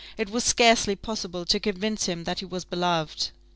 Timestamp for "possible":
0.95-1.45